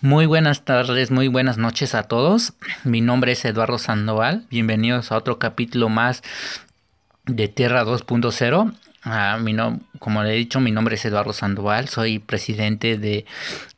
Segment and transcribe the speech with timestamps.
[0.00, 2.52] Muy buenas tardes, muy buenas noches a todos.
[2.84, 4.46] Mi nombre es Eduardo Sandoval.
[4.48, 6.22] Bienvenidos a otro capítulo más
[7.24, 8.74] de Tierra 2.0.
[9.02, 9.40] Ah,
[9.98, 11.88] como le he dicho, mi nombre es Eduardo Sandoval.
[11.88, 13.26] Soy presidente de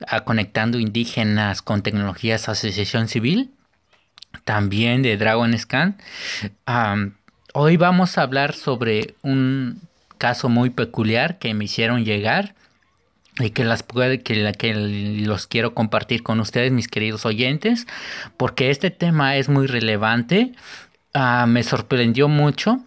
[0.06, 3.50] ah, Conectando Indígenas con Tecnologías Asociación Civil.
[4.44, 5.96] También de Dragon Scan.
[7.54, 9.80] hoy vamos a hablar sobre un
[10.18, 12.54] caso muy peculiar que me hicieron llegar
[13.40, 17.86] y que las puede que, los quiero compartir con ustedes mis queridos oyentes
[18.36, 20.52] porque este tema es muy relevante.
[21.14, 22.80] Ah, me sorprendió mucho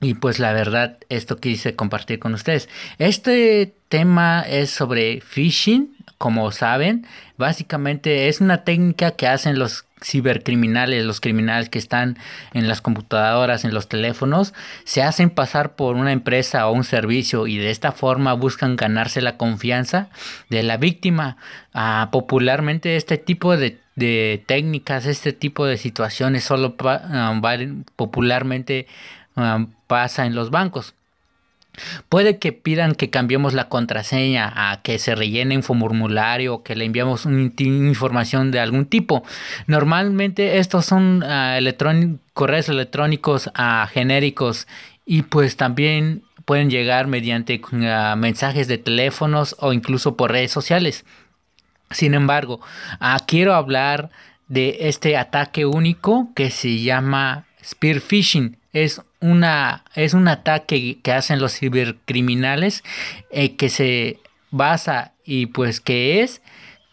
[0.00, 2.68] y pues la verdad esto quise compartir con ustedes.
[2.98, 11.04] Este tema es sobre phishing como saben básicamente es una técnica que hacen los cibercriminales,
[11.04, 12.18] los criminales que están
[12.54, 14.52] en las computadoras, en los teléfonos,
[14.82, 19.22] se hacen pasar por una empresa o un servicio y de esta forma buscan ganarse
[19.22, 20.08] la confianza
[20.50, 21.36] de la víctima.
[21.72, 23.78] Ah, popularmente este tipo de,
[24.46, 27.40] técnicas, este tipo de situaciones solo ah,
[27.94, 28.88] popularmente
[29.36, 30.94] ah, pasa en los bancos.
[32.08, 36.84] Puede que pidan que cambiemos la contraseña, a que se rellene un formulario, que le
[36.84, 39.24] enviamos información de algún tipo.
[39.66, 41.58] Normalmente estos son ah,
[42.32, 44.66] correos electrónicos uh, genéricos
[45.04, 51.04] y pues también pueden llegar mediante ah, mensajes de teléfonos o incluso por redes sociales.
[51.90, 52.60] Sin embargo,
[53.26, 54.10] quiero hablar
[54.48, 58.56] de este ataque único que se llama spear phishing.
[58.72, 62.84] Es una, es un ataque que hacen los cibercriminales
[63.30, 64.18] eh, que se
[64.50, 66.42] basa y pues que es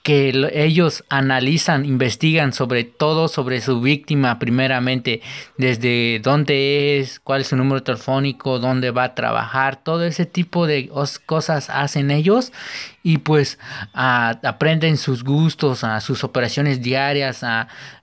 [0.01, 5.21] que ellos analizan, investigan sobre todo sobre su víctima primeramente,
[5.57, 10.65] desde dónde es, cuál es su número telefónico, dónde va a trabajar, todo ese tipo
[10.65, 10.89] de
[11.27, 12.51] cosas hacen ellos
[13.03, 13.59] y pues
[13.93, 17.45] aprenden sus gustos, a sus operaciones diarias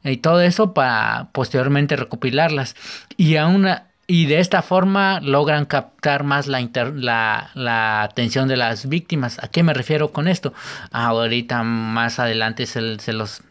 [0.04, 2.76] y todo eso para posteriormente recopilarlas.
[3.16, 3.66] Y aún
[4.10, 9.38] y de esta forma logran captar más la, la, atención de las víctimas.
[9.44, 10.54] ¿A qué me refiero con esto?
[10.90, 13.42] Ahorita más adelante se, se los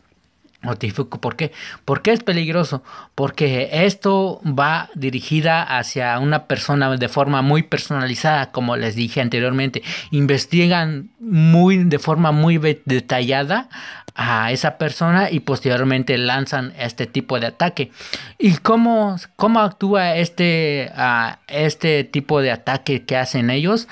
[0.61, 1.19] notifico.
[1.21, 1.51] ¿Por qué?
[1.85, 2.83] Porque es peligroso.
[3.15, 9.83] Porque esto va dirigida hacia una persona de forma muy personalizada, como les dije anteriormente.
[10.11, 13.69] Investigan muy de forma muy detallada
[14.15, 17.91] a esa persona y posteriormente lanzan este tipo de ataque.
[18.39, 20.91] ¿Y cómo, cómo actúa este,
[21.47, 23.87] este tipo de ataque que hacen ellos?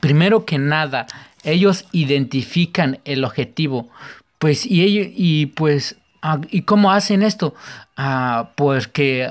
[0.00, 1.06] primero que nada,
[1.42, 3.90] ellos identifican el objetivo.
[4.38, 5.96] Pues, y ellos, y pues,
[6.50, 7.54] ¿y cómo hacen esto?
[8.54, 9.28] pues que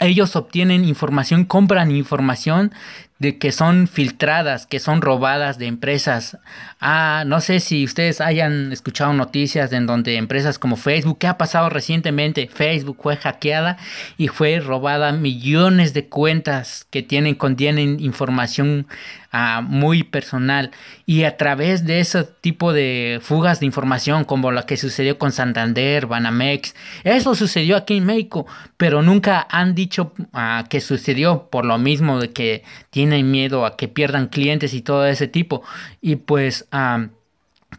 [0.00, 2.72] ellos obtienen información, compran información
[3.18, 6.38] de que son filtradas, que son robadas de empresas.
[6.80, 11.38] Ah, no sé si ustedes hayan escuchado noticias en donde empresas como Facebook, ¿qué ha
[11.38, 12.48] pasado recientemente?
[12.52, 13.78] Facebook fue hackeada
[14.18, 18.86] y fue robada millones de cuentas que tienen, contienen información
[19.32, 20.70] ah, muy personal.
[21.06, 25.32] Y a través de ese tipo de fugas de información, como la que sucedió con
[25.32, 28.46] Santander, Banamex, eso sucedió aquí en México,
[28.76, 32.62] pero nunca han dicho ah, que sucedió por lo mismo de que
[33.06, 35.62] tienen miedo a que pierdan clientes y todo ese tipo.
[36.00, 36.66] Y pues,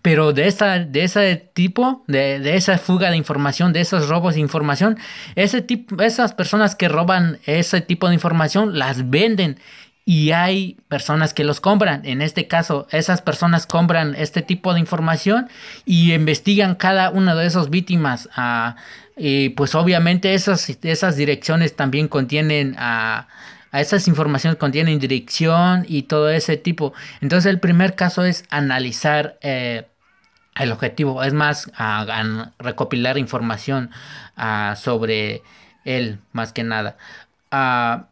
[0.02, 4.36] pero de, esa, de ese tipo, de, de, esa fuga de información, de esos robos
[4.36, 4.98] de información,
[5.36, 9.60] ese tipo, esas personas que roban ese tipo de información las venden
[10.06, 12.06] y hay personas que los compran.
[12.06, 15.50] En este caso, esas personas compran este tipo de información
[15.86, 18.30] y investigan cada una de esas víctimas.
[19.18, 23.28] y pues obviamente esas, esas direcciones también contienen a
[23.72, 26.94] a esas informaciones contienen dirección y todo ese tipo.
[27.22, 29.88] Entonces el primer caso es analizar eh,
[30.56, 31.72] el objetivo, es más,
[32.60, 33.92] recopilar información
[34.76, 35.44] sobre
[35.86, 36.98] él, más que nada.
[37.52, 38.08] Ah,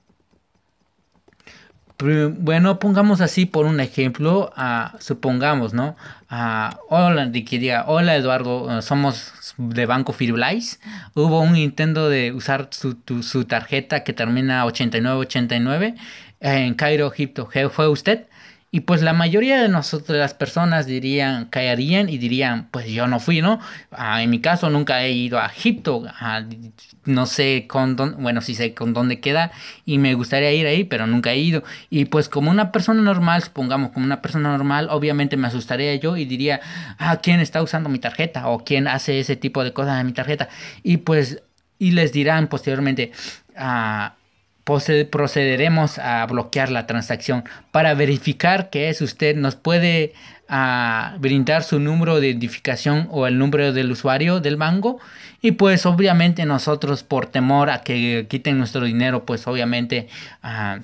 [1.98, 4.52] bueno, pongamos así por un ejemplo,
[5.00, 5.96] supongamos, ¿no?
[6.90, 10.80] hola, diría, hola Eduardo, somos de Banco Firulais.
[11.14, 15.96] Hubo un intento de usar su, su tarjeta que termina 8989
[16.42, 17.50] en Cairo, Egipto.
[17.72, 18.28] ¿Fue usted?
[18.72, 23.22] Y pues la mayoría de nosotros, las personas dirían, caerían y dirían, pues yo no
[23.22, 23.60] fui, ¿no?
[23.92, 26.04] Ah, en mi caso nunca he ido a Egipto,
[27.06, 29.52] no sé con dónde, bueno, sí sé con dónde queda
[29.86, 31.64] y me gustaría ir ahí, pero nunca he ido.
[31.90, 36.18] Y pues como una persona normal, supongamos como una persona normal, obviamente me asustaría yo
[36.18, 36.60] y diría,
[36.98, 38.50] ah, ¿quién está usando mi tarjeta?
[38.50, 40.50] O ¿quién hace ese tipo de cosas en mi tarjeta?
[40.84, 41.44] Y pues,
[41.80, 43.12] y les dirán posteriormente,
[43.56, 44.16] ah,
[44.66, 47.44] procederemos a bloquear la transacción.
[47.72, 50.14] Para verificar que es usted, nos puede
[50.48, 55.00] a brindar su número de identificación o el número del usuario del banco
[55.42, 60.08] y pues obviamente nosotros por temor a que quiten nuestro dinero pues obviamente
[60.44, 60.82] ah,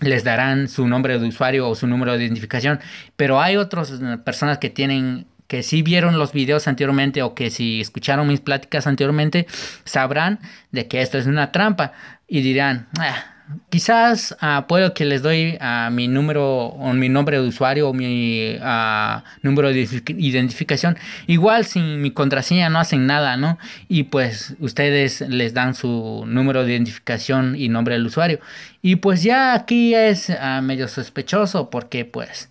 [0.00, 2.80] les darán su nombre de usuario o su número de identificación
[3.16, 3.92] pero hay otras
[4.24, 8.86] personas que tienen que si vieron los videos anteriormente o que si escucharon mis pláticas
[8.86, 9.46] anteriormente
[9.84, 10.40] sabrán
[10.72, 11.92] de que esto es una trampa
[12.26, 13.36] y dirán ah,
[13.70, 17.94] quizás uh, puedo que les doy a mi número o mi nombre de usuario o
[17.94, 19.88] mi uh, número de
[20.18, 20.96] identificación.
[21.26, 23.58] Igual sin mi contraseña no hacen nada, ¿no?
[23.88, 28.40] Y pues ustedes les dan su número de identificación y nombre del usuario.
[28.86, 32.48] Y pues ya aquí es uh, medio sospechoso porque pues,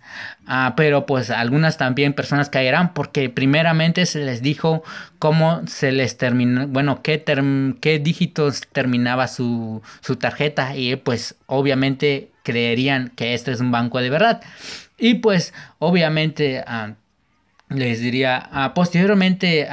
[0.76, 4.84] pero pues algunas también personas caerán porque primeramente se les dijo
[5.18, 7.24] cómo se les terminó, bueno, qué,
[7.80, 14.02] qué dígitos terminaba su, su tarjeta y pues obviamente creerían que este es un banco
[14.02, 14.42] de verdad.
[14.98, 16.62] Y pues obviamente
[17.70, 19.66] les diría, posteriormente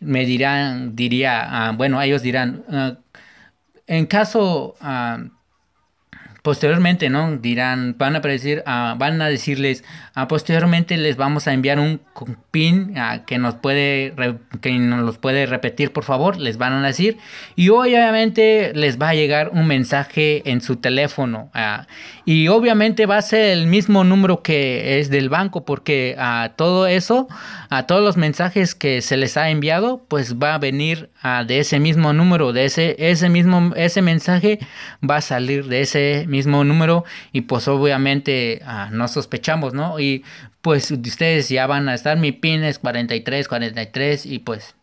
[0.00, 2.64] me dirán, diría, bueno, ellos dirán,
[3.86, 4.74] en caso
[6.46, 7.36] posteriormente, ¿no?
[7.38, 9.82] Dirán, van a decir, ah, van a decirles,
[10.14, 12.00] ah, posteriormente les vamos a enviar un
[12.52, 14.14] pin ah, que nos puede,
[14.60, 17.18] que nos los puede repetir, por favor, les van a decir,
[17.56, 21.50] y obviamente les va a llegar un mensaje en su teléfono,
[22.24, 26.86] y obviamente va a ser el mismo número que es del banco, porque a todo
[26.86, 27.26] eso,
[27.70, 31.10] a todos los mensajes que se les ha enviado, pues va a venir
[31.44, 34.60] de ese mismo número, de ese, ese mismo, ese mensaje
[35.02, 39.98] va a salir de ese mismo mismo número y pues obviamente ah, no sospechamos, ¿no?
[39.98, 40.24] Y
[40.62, 44.74] pues ustedes ya van a estar, mi pin es 43, 43 y pues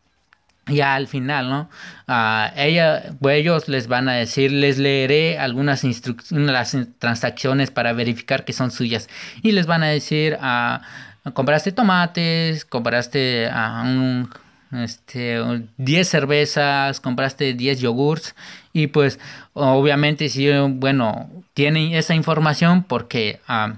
[0.68, 1.70] ya al final, ¿no?
[2.08, 7.94] Uh, ella, pues ellos les van a decir, les leeré algunas instrucciones, las transacciones para
[7.94, 9.10] verificar que son suyas
[9.42, 13.50] y les van a decir, uh, compraste tomates, compraste
[13.84, 14.30] un
[14.74, 15.40] este,
[15.78, 18.36] 10 cervezas, compraste 10 yogurts
[18.72, 19.20] y pues
[19.54, 23.76] obviamente si, bueno, tienen esa información porque ah,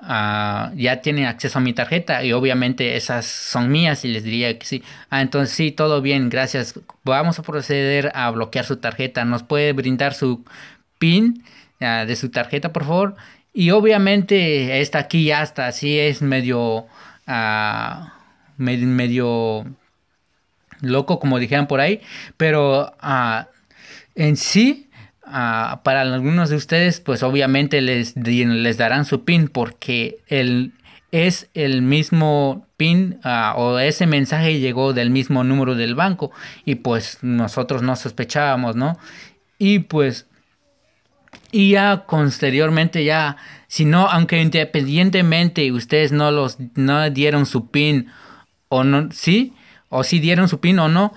[0.00, 4.58] ah, ya tienen acceso a mi tarjeta y obviamente esas son mías y les diría
[4.58, 4.82] que sí.
[5.10, 6.78] Ah, entonces sí, todo bien, gracias.
[7.04, 9.24] Vamos a proceder a bloquear su tarjeta.
[9.24, 10.44] ¿Nos puede brindar su
[10.98, 11.44] PIN
[11.80, 13.16] de su tarjeta, por favor?
[13.54, 16.86] Y obviamente esta aquí ya está, así es medio
[18.56, 19.66] medio,
[20.80, 22.00] loco, como dijeron por ahí,
[22.36, 23.44] pero uh,
[24.14, 24.90] en sí,
[25.26, 30.72] uh, para algunos de ustedes, pues obviamente les, les darán su PIN porque el,
[31.12, 36.32] es el mismo PIN uh, o ese mensaje llegó del mismo número del banco
[36.64, 38.98] y pues nosotros no sospechábamos, ¿no?
[39.58, 40.26] Y pues
[41.50, 43.36] y ya posteriormente ya
[43.68, 48.08] si no aunque independientemente ustedes no los no dieron su pin
[48.74, 49.52] o no, sí,
[49.90, 51.12] o si dieron su pin o no,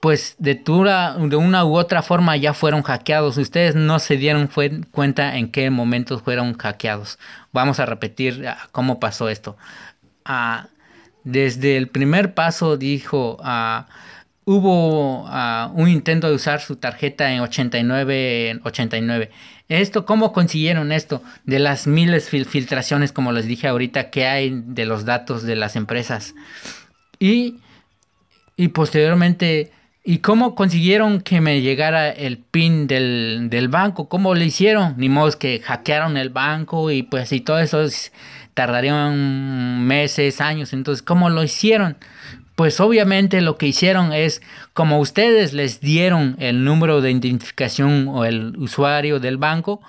[0.00, 3.36] pues de, de una u otra forma ya fueron hackeados.
[3.36, 4.48] Ustedes no se dieron
[4.90, 7.18] cuenta en qué momentos fueron hackeados.
[7.52, 9.58] Vamos a repetir ah, cómo pasó esto.
[10.24, 10.68] Ah,
[11.24, 13.86] desde el primer paso dijo, ah,
[14.46, 15.24] hubo
[15.74, 19.30] un intento de usar su tarjeta en 89, en 89.
[19.68, 21.22] Esto, ¿cómo consiguieron esto?
[21.44, 25.56] De las miles de filtraciones, como les dije ahorita, que hay de los datos de
[25.56, 26.34] las empresas.
[27.24, 27.56] Y,
[28.54, 29.72] y posteriormente,
[30.04, 34.10] ¿y cómo consiguieron que me llegara el PIN del, del banco?
[34.10, 34.92] ¿Cómo lo hicieron?
[34.98, 37.82] Ni modo que hackearon el banco y pues y todo eso
[38.52, 40.74] tardarían meses, años.
[40.74, 41.96] Entonces, ¿cómo lo hicieron?
[42.54, 44.40] Pues obviamente lo que hicieron es,
[44.74, 49.80] como ustedes les dieron el número de identificación o el usuario del banco,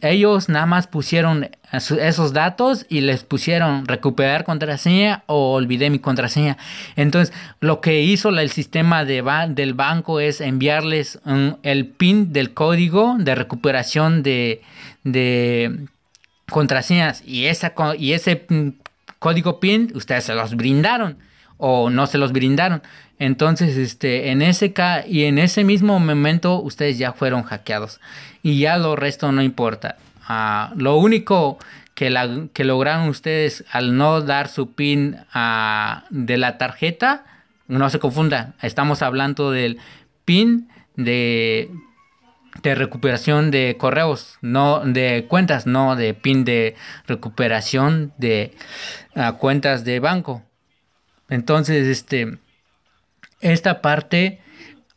[0.00, 6.56] ellos nada más pusieron esos datos y les pusieron recuperar contraseña o olvidé mi contraseña.
[6.96, 11.18] Entonces, lo que hizo el sistema de del banco es enviarles
[11.62, 14.62] el PIN del código de recuperación de,
[15.04, 15.78] de
[16.48, 18.68] contraseñas y, esa, y ese mm,
[19.18, 21.18] código PIN ustedes se los brindaron
[21.58, 22.82] o no se los brindaron.
[23.18, 24.74] Entonces, este, en ese
[25.06, 28.00] y en ese mismo momento ustedes ya fueron hackeados
[28.42, 29.96] y ya lo resto no importa.
[30.28, 31.58] Ah, lo único
[31.94, 37.24] que, la, que lograron ustedes al no dar su pin ah, de la tarjeta,
[37.68, 39.78] no se confundan, estamos hablando del
[40.24, 41.70] pin de,
[42.62, 48.54] de recuperación de correos, no de cuentas, no de pin de recuperación de
[49.14, 50.45] ah, cuentas de banco.
[51.28, 52.38] Entonces, este,
[53.40, 54.40] esta parte,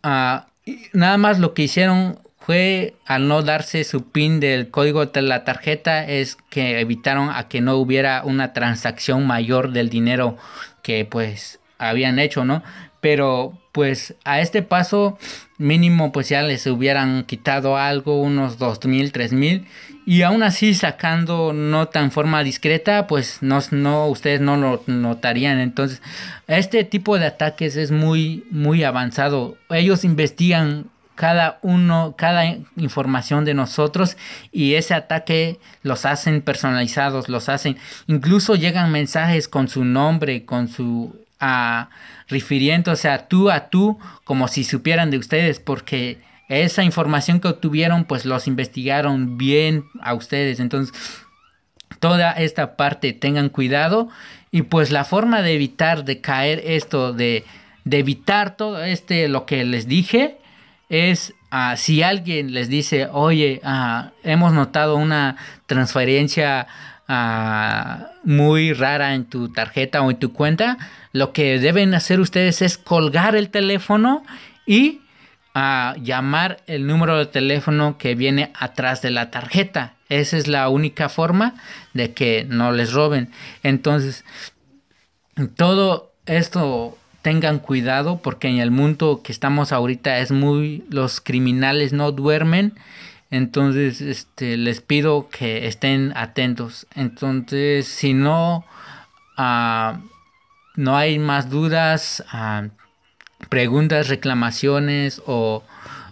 [0.03, 0.47] ah,
[0.93, 5.43] nada más lo que hicieron fue al no darse su pin del código de la
[5.43, 10.35] tarjeta es que evitaron a que no hubiera una transacción mayor del dinero
[10.81, 12.63] que pues habían hecho, ¿no?
[13.01, 15.17] Pero pues a este paso
[15.57, 19.65] mínimo pues ya les hubieran quitado algo, unos dos mil, tres mil
[20.05, 25.59] y aún así sacando no tan forma discreta pues no, no ustedes no lo notarían.
[25.59, 26.01] Entonces
[26.47, 29.57] este tipo de ataques es muy muy avanzado.
[29.69, 30.85] Ellos investigan
[31.19, 32.45] cada uno, cada
[32.77, 34.15] información de nosotros
[34.53, 37.75] y ese ataque los hacen personalizados, los hacen,
[38.07, 41.89] incluso llegan mensajes con su nombre, con su a
[42.27, 46.19] refiriéndose a tú a tú como si supieran de ustedes porque
[46.49, 50.59] esa información que obtuvieron pues los investigaron bien a ustedes.
[50.59, 50.93] Entonces
[51.99, 54.09] toda esta parte tengan cuidado.
[54.51, 57.45] Y pues la forma de evitar de caer esto de,
[57.85, 60.37] de evitar todo este lo que les dije
[60.89, 66.65] es uh, si alguien les dice oye uh, hemos notado una transferencia
[67.09, 70.77] uh, muy rara en tu tarjeta o en tu cuenta
[71.11, 74.23] lo que deben hacer ustedes es colgar el teléfono
[74.65, 75.01] y
[75.55, 79.95] a llamar el número de teléfono que viene atrás de la tarjeta.
[80.07, 81.55] Esa es la única forma
[81.93, 83.31] de que no les roben.
[83.63, 84.23] Entonces,
[85.55, 91.93] todo esto tengan cuidado porque en el mundo que estamos ahorita es muy los criminales
[91.93, 92.73] no duermen.
[93.31, 96.87] Entonces, este les pido que estén atentos.
[96.95, 98.65] Entonces, si no
[99.37, 99.97] uh,
[100.75, 102.69] no hay más dudas, uh,
[103.49, 105.63] preguntas, reclamaciones o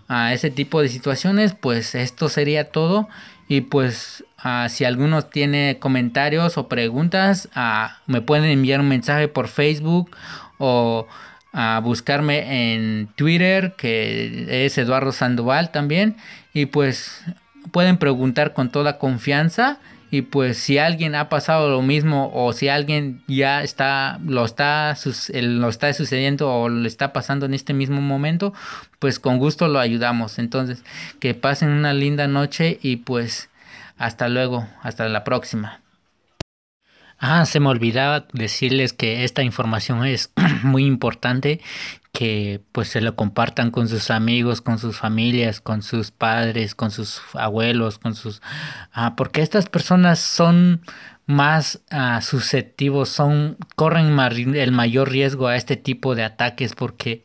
[0.07, 3.07] a ese tipo de situaciones, pues esto sería todo.
[3.47, 9.27] Y pues uh, si alguno tiene comentarios o preguntas, uh, me pueden enviar un mensaje
[9.27, 10.15] por Facebook
[10.57, 11.07] o
[11.59, 16.15] a buscarme en Twitter, que es Eduardo Sandoval también.
[16.53, 17.23] Y pues
[17.71, 19.79] pueden preguntar con toda confianza
[20.11, 24.95] y pues si alguien ha pasado lo mismo o si alguien ya está lo está
[25.33, 28.53] lo está sucediendo o lo está pasando en este mismo momento
[28.99, 30.83] pues con gusto lo ayudamos entonces
[31.19, 33.49] que pasen una linda noche y pues
[33.97, 35.81] hasta luego hasta la próxima
[37.19, 40.31] Ah, se me olvidaba decirles que esta información es
[40.63, 41.61] muy importante
[42.11, 46.89] que pues se lo compartan con sus amigos, con sus familias, con sus padres, con
[46.91, 48.41] sus abuelos, con sus
[48.91, 50.81] ah, porque estas personas son
[51.27, 54.17] más ah, susceptivos, son corren
[54.55, 57.21] el mayor riesgo a este tipo de ataques porque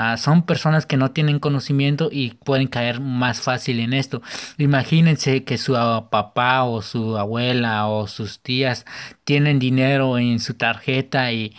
[0.00, 4.22] ah, son personas que no tienen conocimiento y pueden caer más fácil en esto.
[4.58, 5.74] Imagínense que su
[6.10, 8.86] papá o su abuela o sus tías
[9.24, 11.54] tienen dinero en su tarjeta y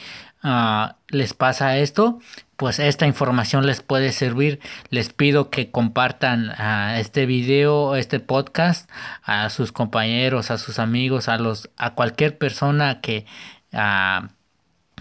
[1.10, 2.20] les pasa esto,
[2.58, 4.60] pues esta información les puede servir.
[4.90, 6.52] Les pido que compartan
[6.98, 8.90] este video, este podcast
[9.24, 13.26] a sus compañeros, a sus amigos, a los, a cualquier persona que,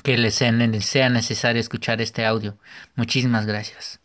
[0.03, 2.59] que les sea, necesario escuchar este audio.
[2.97, 4.00] Muchísimas gracias.